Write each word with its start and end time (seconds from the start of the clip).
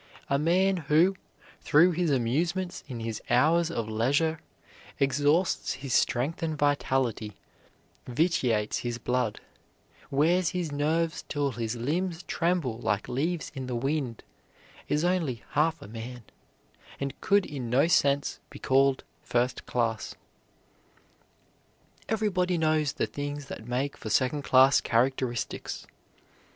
A 0.31 0.39
man 0.39 0.77
who, 0.77 1.15
through 1.61 1.91
his 1.91 2.09
amusements 2.09 2.83
in 2.87 3.01
his 3.01 3.21
hours 3.29 3.69
of 3.69 3.87
leisure, 3.87 4.39
exhausts 4.99 5.73
his 5.73 5.93
strength 5.93 6.41
and 6.41 6.57
vitality, 6.57 7.33
vitiates 8.07 8.79
his 8.79 8.97
blood, 8.97 9.41
wears 10.09 10.49
his 10.57 10.71
nerves 10.71 11.23
till 11.29 11.51
his 11.51 11.75
limbs 11.75 12.23
tremble 12.23 12.79
like 12.79 13.07
leaves 13.07 13.51
in 13.53 13.67
the 13.67 13.75
wind, 13.75 14.23
is 14.87 15.05
only 15.05 15.43
half 15.51 15.79
a 15.83 15.87
man, 15.87 16.23
and 16.99 17.21
could 17.21 17.45
in 17.45 17.69
no 17.69 17.85
sense 17.85 18.39
be 18.49 18.57
called 18.57 19.03
first 19.21 19.67
class. 19.67 20.15
Everybody 22.09 22.57
knows 22.57 22.93
the 22.93 23.05
things 23.05 23.45
that 23.49 23.67
make 23.67 23.95
for 23.97 24.09
second 24.09 24.41
class 24.41 24.81
characteristics. 24.81 25.85